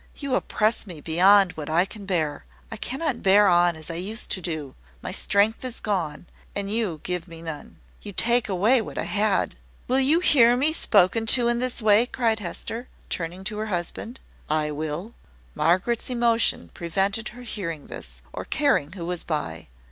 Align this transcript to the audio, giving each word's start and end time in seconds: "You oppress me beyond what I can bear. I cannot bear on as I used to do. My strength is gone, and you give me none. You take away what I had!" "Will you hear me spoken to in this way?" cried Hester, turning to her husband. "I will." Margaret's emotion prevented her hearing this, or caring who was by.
"You 0.17 0.33
oppress 0.33 0.87
me 0.87 0.99
beyond 0.99 1.51
what 1.51 1.69
I 1.69 1.85
can 1.85 2.07
bear. 2.07 2.43
I 2.71 2.75
cannot 2.75 3.21
bear 3.21 3.47
on 3.47 3.75
as 3.75 3.91
I 3.91 3.97
used 4.01 4.31
to 4.31 4.41
do. 4.41 4.73
My 5.03 5.11
strength 5.11 5.63
is 5.63 5.79
gone, 5.79 6.25
and 6.55 6.71
you 6.71 7.01
give 7.03 7.27
me 7.27 7.43
none. 7.43 7.77
You 8.01 8.11
take 8.11 8.49
away 8.49 8.81
what 8.81 8.97
I 8.97 9.03
had!" 9.03 9.57
"Will 9.87 9.99
you 9.99 10.19
hear 10.19 10.57
me 10.57 10.73
spoken 10.73 11.27
to 11.27 11.47
in 11.49 11.59
this 11.59 11.83
way?" 11.83 12.07
cried 12.07 12.39
Hester, 12.39 12.87
turning 13.11 13.43
to 13.43 13.59
her 13.59 13.67
husband. 13.67 14.19
"I 14.49 14.71
will." 14.71 15.13
Margaret's 15.53 16.09
emotion 16.09 16.71
prevented 16.73 17.29
her 17.37 17.43
hearing 17.43 17.85
this, 17.85 18.23
or 18.33 18.43
caring 18.43 18.93
who 18.93 19.05
was 19.05 19.23
by. 19.23 19.67